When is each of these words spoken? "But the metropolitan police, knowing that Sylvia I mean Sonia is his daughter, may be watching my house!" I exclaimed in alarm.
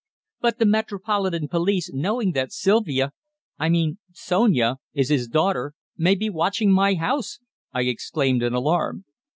"But 0.39 0.57
the 0.57 0.65
metropolitan 0.65 1.47
police, 1.47 1.91
knowing 1.93 2.31
that 2.31 2.51
Sylvia 2.51 3.11
I 3.59 3.69
mean 3.69 3.99
Sonia 4.13 4.77
is 4.95 5.09
his 5.09 5.27
daughter, 5.27 5.75
may 5.95 6.15
be 6.15 6.27
watching 6.27 6.71
my 6.71 6.95
house!" 6.95 7.37
I 7.71 7.81
exclaimed 7.83 8.41
in 8.41 8.55
alarm. 8.55 9.05